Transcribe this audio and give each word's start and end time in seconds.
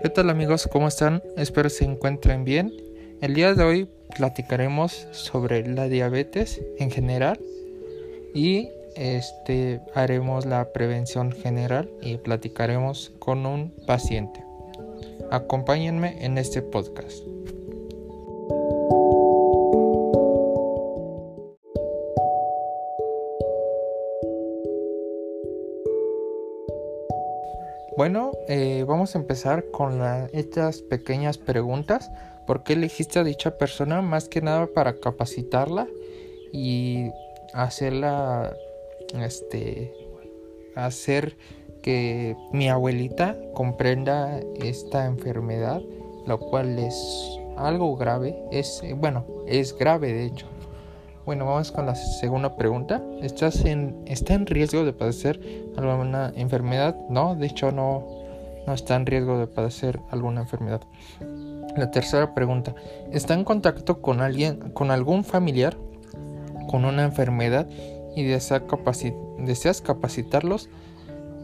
¿Qué 0.00 0.10
tal 0.10 0.30
amigos? 0.30 0.68
¿Cómo 0.70 0.86
están? 0.86 1.24
Espero 1.36 1.68
se 1.68 1.84
encuentren 1.84 2.44
bien. 2.44 2.72
El 3.20 3.34
día 3.34 3.54
de 3.54 3.64
hoy 3.64 3.88
platicaremos 4.16 5.08
sobre 5.10 5.66
la 5.66 5.88
diabetes 5.88 6.60
en 6.78 6.92
general 6.92 7.40
y 8.32 8.68
este 8.94 9.80
haremos 9.94 10.46
la 10.46 10.72
prevención 10.72 11.32
general 11.32 11.90
y 12.00 12.16
platicaremos 12.18 13.12
con 13.18 13.44
un 13.44 13.70
paciente. 13.88 14.44
Acompáñenme 15.32 16.24
en 16.24 16.38
este 16.38 16.62
podcast. 16.62 17.24
Bueno, 28.08 28.32
eh, 28.48 28.86
vamos 28.88 29.14
a 29.14 29.18
empezar 29.18 29.66
con 29.70 30.00
estas 30.32 30.80
pequeñas 30.80 31.36
preguntas. 31.36 32.10
¿Por 32.46 32.62
qué 32.62 32.72
elegiste 32.72 33.18
a 33.18 33.22
dicha 33.22 33.58
persona? 33.58 34.00
Más 34.00 34.30
que 34.30 34.40
nada 34.40 34.66
para 34.66 34.98
capacitarla 34.98 35.86
y 36.50 37.10
hacerla, 37.52 38.56
este, 39.12 39.92
hacer 40.74 41.36
que 41.82 42.34
mi 42.50 42.70
abuelita 42.70 43.36
comprenda 43.52 44.40
esta 44.58 45.04
enfermedad, 45.04 45.82
lo 46.26 46.40
cual 46.40 46.78
es 46.78 46.96
algo 47.58 47.94
grave. 47.94 48.42
Es, 48.50 48.82
bueno, 48.96 49.26
es 49.46 49.76
grave 49.76 50.14
de 50.14 50.24
hecho. 50.24 50.46
Bueno, 51.28 51.44
vamos 51.44 51.70
con 51.72 51.84
la 51.84 51.94
segunda 51.94 52.56
pregunta. 52.56 53.02
¿Estás 53.20 53.62
en, 53.66 53.94
¿Está 54.06 54.32
en 54.32 54.46
riesgo 54.46 54.86
de 54.86 54.94
padecer 54.94 55.38
alguna 55.76 56.32
enfermedad? 56.34 56.96
No, 57.10 57.34
de 57.34 57.44
hecho 57.44 57.70
no, 57.70 58.06
no 58.66 58.72
está 58.72 58.96
en 58.96 59.04
riesgo 59.04 59.38
de 59.38 59.46
padecer 59.46 60.00
alguna 60.10 60.40
enfermedad. 60.40 60.80
La 61.76 61.90
tercera 61.90 62.32
pregunta. 62.34 62.74
¿Está 63.12 63.34
en 63.34 63.44
contacto 63.44 64.00
con 64.00 64.22
alguien, 64.22 64.70
con 64.70 64.90
algún 64.90 65.22
familiar 65.22 65.76
con 66.70 66.86
una 66.86 67.04
enfermedad 67.04 67.68
y 68.16 68.24
deseas 68.24 69.82
capacitarlos? 69.82 70.70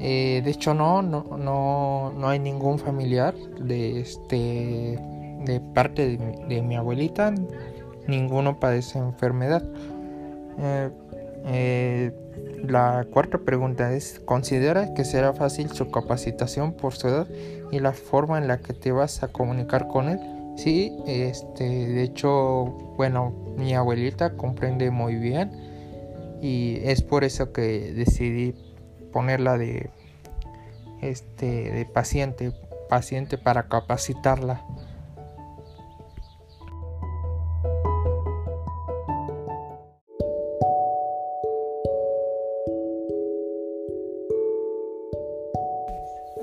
Eh, 0.01 0.41
de 0.43 0.51
hecho 0.51 0.73
no, 0.73 1.03
no, 1.03 1.37
no, 1.37 2.11
no, 2.17 2.29
hay 2.31 2.39
ningún 2.39 2.79
familiar 2.79 3.35
de 3.61 4.01
este 4.01 4.99
de 5.45 5.61
parte 5.75 6.17
de 6.49 6.63
mi 6.63 6.75
abuelita 6.75 7.35
ninguno 8.07 8.59
padece 8.59 8.99
enfermedad. 8.99 9.63
Eh, 10.59 10.91
eh, 11.47 12.13
la 12.67 13.07
cuarta 13.11 13.39
pregunta 13.39 13.93
es, 13.93 14.21
¿considera 14.25 14.95
que 14.95 15.05
será 15.05 15.35
fácil 15.35 15.71
su 15.71 15.91
capacitación 15.91 16.73
por 16.73 16.95
su 16.95 17.09
edad 17.09 17.27
y 17.71 17.81
la 17.81 17.93
forma 17.93 18.39
en 18.39 18.49
la 18.49 18.59
que 18.59 18.73
te 18.73 18.93
vas 18.93 19.23
a 19.23 19.29
comunicar 19.29 19.89
con 19.89 20.09
él? 20.09 20.21
Sí, 20.57 20.97
este, 21.07 21.65
de 21.65 22.03
hecho, 22.03 22.65
bueno, 22.97 23.35
mi 23.57 23.75
abuelita 23.75 24.37
comprende 24.37 24.91
muy 24.91 25.17
bien 25.17 25.51
y 26.41 26.79
es 26.85 27.03
por 27.03 27.25
eso 27.25 27.53
que 27.53 27.93
decidí 27.93 28.55
ponerla 29.13 29.59
de, 29.59 29.91
este, 31.03 31.71
de 31.71 31.85
paciente, 31.87 32.53
paciente 32.89 33.37
para 33.37 33.69
capacitarla. 33.69 34.65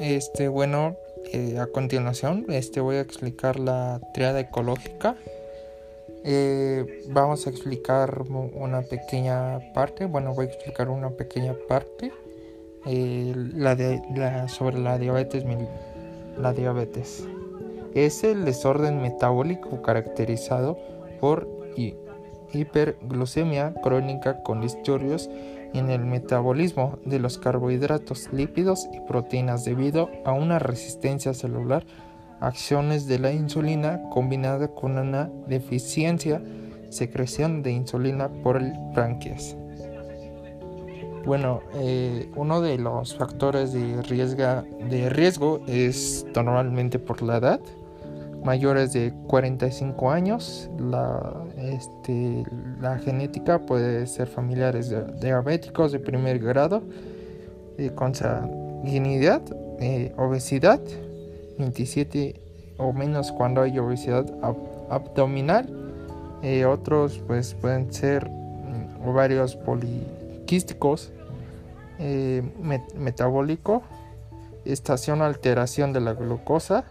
Este, 0.01 0.47
bueno, 0.47 0.95
eh, 1.31 1.59
a 1.59 1.67
continuación 1.67 2.47
este, 2.49 2.81
voy 2.81 2.95
a 2.95 3.01
explicar 3.01 3.59
la 3.59 4.01
triada 4.15 4.39
ecológica. 4.39 5.15
Eh, 6.23 7.03
vamos 7.09 7.45
a 7.45 7.51
explicar 7.51 8.23
una 8.27 8.81
pequeña 8.81 9.59
parte, 9.75 10.05
bueno, 10.05 10.33
voy 10.33 10.47
a 10.47 10.49
explicar 10.49 10.89
una 10.89 11.11
pequeña 11.11 11.55
parte 11.67 12.11
eh, 12.87 13.33
la 13.35 13.75
de, 13.75 14.01
la, 14.15 14.49
sobre 14.49 14.79
la 14.79 14.97
diabetes. 14.97 15.45
La 16.35 16.51
diabetes 16.51 17.23
es 17.93 18.23
el 18.23 18.43
desorden 18.43 19.03
metabólico 19.03 19.83
caracterizado 19.83 20.79
por 21.19 21.47
hiperglucemia 22.53 23.73
crónica 23.81 24.41
con 24.43 24.61
disturbios 24.61 25.29
en 25.73 25.89
el 25.89 26.05
metabolismo 26.05 26.99
de 27.05 27.19
los 27.19 27.37
carbohidratos, 27.37 28.29
lípidos 28.31 28.87
y 28.93 28.99
proteínas 29.01 29.65
debido 29.65 30.09
a 30.25 30.33
una 30.33 30.59
resistencia 30.59 31.33
celular, 31.33 31.85
acciones 32.39 33.07
de 33.07 33.19
la 33.19 33.31
insulina 33.31 34.01
combinada 34.09 34.67
con 34.69 34.97
una 34.97 35.29
deficiencia 35.47 36.41
secreción 36.89 37.63
de 37.63 37.71
insulina 37.71 38.29
por 38.43 38.57
el 38.57 38.73
páncreas. 38.93 39.55
Bueno, 41.25 41.61
eh, 41.75 42.29
uno 42.35 42.61
de 42.61 42.77
los 42.77 43.15
factores 43.15 43.71
de 43.73 43.95
de 44.89 45.09
riesgo 45.09 45.61
es 45.67 46.25
normalmente 46.33 46.97
por 46.97 47.21
la 47.21 47.37
edad 47.37 47.61
mayores 48.43 48.93
de 48.93 49.13
45 49.27 50.11
años. 50.11 50.69
La, 50.79 51.43
este, 51.57 52.43
la 52.79 52.97
genética 52.99 53.59
puede 53.59 54.07
ser 54.07 54.27
familiares 54.27 54.89
de, 54.89 55.03
diabéticos 55.19 55.91
de 55.91 55.99
primer 55.99 56.39
grado, 56.39 56.83
eh, 57.77 57.91
consanguinidad, 57.95 59.41
eh, 59.79 60.13
obesidad, 60.17 60.81
27 61.57 62.39
o 62.77 62.93
menos 62.93 63.31
cuando 63.31 63.61
hay 63.61 63.77
obesidad 63.79 64.25
abdominal. 64.89 65.69
Eh, 66.43 66.65
otros 66.65 67.21
pues 67.27 67.53
pueden 67.53 67.93
ser 67.93 68.27
mm, 68.27 69.07
ovarios 69.07 69.55
poliquísticos, 69.55 71.11
eh, 71.99 72.41
metabólico, 72.95 73.83
estación 74.65 75.21
alteración 75.21 75.93
de 75.93 76.01
la 76.01 76.13
glucosa, 76.13 76.85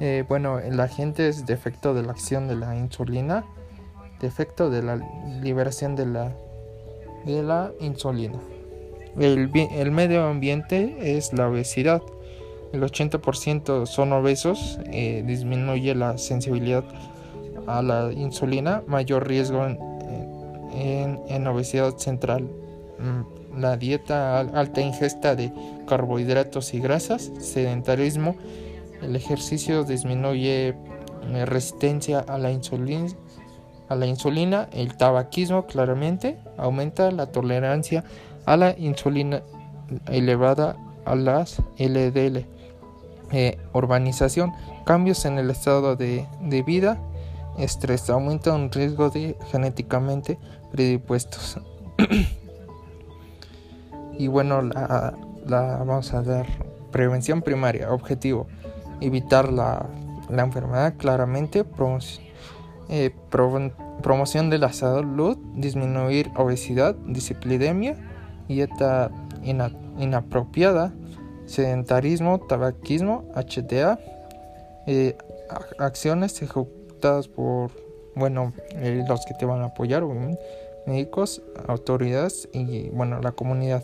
eh, 0.00 0.24
bueno, 0.28 0.58
el 0.58 0.78
agente 0.80 1.28
es 1.28 1.46
defecto 1.46 1.94
de 1.94 2.02
la 2.02 2.12
acción 2.12 2.48
de 2.48 2.56
la 2.56 2.76
insulina, 2.76 3.44
defecto 4.20 4.70
de 4.70 4.82
la 4.82 4.96
liberación 5.42 5.96
de 5.96 6.06
la, 6.06 6.32
de 7.24 7.42
la 7.42 7.72
insulina. 7.80 8.38
El, 9.18 9.50
el 9.54 9.90
medio 9.90 10.24
ambiente 10.24 11.16
es 11.16 11.32
la 11.32 11.48
obesidad. 11.48 12.02
El 12.72 12.82
80% 12.82 13.86
son 13.86 14.12
obesos, 14.12 14.78
eh, 14.92 15.24
disminuye 15.26 15.94
la 15.94 16.18
sensibilidad 16.18 16.84
a 17.66 17.82
la 17.82 18.12
insulina, 18.12 18.82
mayor 18.86 19.26
riesgo 19.26 19.66
en, 19.66 21.20
en 21.28 21.46
obesidad 21.46 21.96
central. 21.96 22.48
Mm, 22.98 23.60
la 23.60 23.76
dieta 23.76 24.40
alta 24.40 24.80
ingesta 24.80 25.34
de 25.34 25.52
carbohidratos 25.86 26.74
y 26.74 26.80
grasas, 26.80 27.30
sedentarismo, 27.40 28.36
el 29.02 29.16
ejercicio 29.16 29.84
disminuye 29.84 30.68
eh, 30.68 31.46
resistencia 31.46 32.20
a 32.20 32.38
la 32.38 32.50
insulina, 32.50 33.08
a 33.88 33.96
la 33.96 34.06
insulina, 34.06 34.68
el 34.72 34.96
tabaquismo 34.96 35.66
claramente 35.66 36.38
aumenta 36.56 37.10
la 37.10 37.26
tolerancia 37.26 38.04
a 38.44 38.56
la 38.56 38.74
insulina 38.78 39.42
elevada 40.08 40.76
a 41.04 41.14
las 41.14 41.62
LDL. 41.78 42.44
Eh, 43.30 43.58
urbanización, 43.74 44.52
cambios 44.84 45.24
en 45.26 45.38
el 45.38 45.50
estado 45.50 45.96
de, 45.96 46.26
vida, 46.66 46.98
estrés, 47.58 48.08
aumenta 48.08 48.54
un 48.54 48.70
riesgo 48.70 49.10
de 49.10 49.36
genéticamente 49.50 50.38
predispuestos. 50.72 51.60
y 54.18 54.28
bueno, 54.28 54.62
la, 54.62 55.14
la, 55.46 55.76
vamos 55.78 56.14
a 56.14 56.22
dar 56.22 56.46
prevención 56.90 57.42
primaria, 57.42 57.92
objetivo, 57.92 58.46
evitar 59.00 59.52
la, 59.52 59.86
enfermedad 60.30 60.94
claramente, 60.96 61.64
eh, 62.90 63.10
promoción 64.02 64.50
de 64.50 64.58
la 64.58 64.72
salud, 64.72 65.38
disminuir 65.54 66.30
obesidad, 66.36 66.94
dislipidemia, 67.06 67.96
dieta 68.48 69.10
inapropiada, 69.42 70.92
sedentarismo, 71.46 72.40
tabaquismo, 72.40 73.24
HTA, 73.34 73.98
eh, 74.86 75.16
acciones 75.78 76.40
ejecutadas 76.42 77.28
por, 77.28 77.70
bueno, 78.14 78.52
eh, 78.72 79.04
los 79.08 79.24
que 79.24 79.34
te 79.34 79.46
van 79.46 79.62
a 79.62 79.66
apoyar, 79.66 80.04
médicos, 80.86 81.42
autoridades 81.66 82.48
y, 82.52 82.88
bueno, 82.90 83.20
la 83.20 83.32
comunidad. 83.32 83.82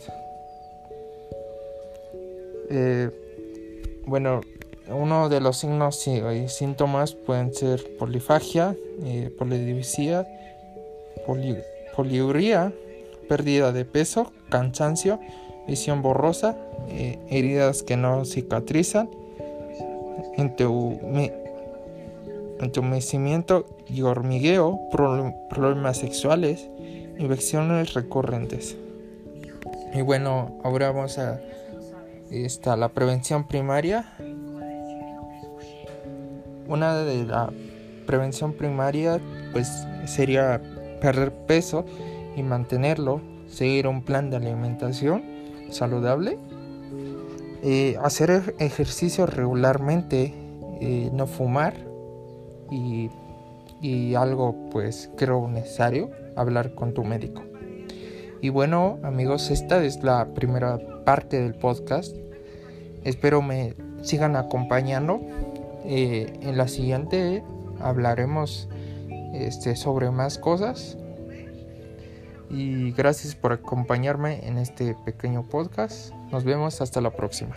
bueno, 4.07 4.41
uno 4.89 5.29
de 5.29 5.41
los 5.41 5.59
signos 5.59 6.07
y 6.07 6.49
síntomas 6.49 7.15
pueden 7.15 7.55
ser 7.55 7.97
polifagia, 7.97 8.77
eh, 9.03 9.35
polidivisia, 9.39 10.27
pérdida 13.29 13.73
de 13.73 13.85
peso, 13.85 14.33
cansancio, 14.51 15.19
visión 15.67 16.03
borrosa, 16.03 16.57
eh, 16.89 17.19
heridas 17.31 17.83
que 17.83 17.97
no 17.97 18.25
cicatrizan, 18.25 19.09
entumecimiento 22.61 23.67
y 23.89 24.03
hormigueo, 24.03 24.81
problemas 24.91 25.99
sexuales, 25.99 26.69
infecciones 27.19 27.95
recurrentes. 27.95 28.77
Y 29.95 30.03
bueno, 30.03 30.59
ahora 30.65 30.91
vamos 30.91 31.19
a 31.19 31.41
esta, 32.31 32.77
la 32.77 32.89
prevención 32.89 33.47
primaria. 33.47 34.13
Una 36.67 36.97
de 36.99 37.25
la 37.25 37.51
prevención 38.07 38.53
primaria 38.53 39.21
pues 39.53 39.69
sería 40.07 40.61
perder 41.01 41.33
peso 41.33 41.85
y 42.37 42.43
mantenerlo, 42.43 43.21
seguir 43.49 43.87
un 43.87 44.03
plan 44.03 44.31
de 44.31 44.37
alimentación 44.37 45.23
saludable, 45.71 46.39
eh, 47.63 47.97
hacer 48.03 48.55
ejercicio 48.59 49.27
regularmente, 49.27 50.35
eh, 50.81 51.11
no 51.13 51.27
fumar 51.27 51.75
y, 52.71 53.11
y 53.81 54.15
algo 54.15 54.55
pues 54.71 55.11
creo 55.17 55.49
necesario, 55.49 56.11
hablar 56.37 56.75
con 56.75 56.95
tu 56.95 57.05
médico. 57.05 57.43
Y 58.41 58.51
bueno 58.51 58.99
amigos, 59.03 59.51
esta 59.51 59.83
es 59.83 60.03
la 60.03 60.27
primera 60.35 60.79
parte 61.05 61.41
del 61.41 61.55
podcast. 61.55 62.15
Espero 63.05 63.41
me 63.41 63.75
sigan 64.03 64.37
acompañando. 64.37 65.21
Eh, 65.85 66.33
en 66.41 66.57
la 66.57 66.69
siguiente 66.69 67.43
hablaremos 67.81 68.69
este, 69.35 69.77
sobre 69.77 70.11
más 70.11 70.39
cosas. 70.39 70.97
Y 72.51 72.93
gracias 72.93 73.35
por 73.35 73.53
acompañarme 73.53 74.47
en 74.47 74.59
este 74.59 74.95
pequeño 75.05 75.43
podcast. 75.43 76.15
Nos 76.31 76.45
vemos 76.45 76.81
hasta 76.81 77.01
la 77.01 77.11
próxima. 77.11 77.57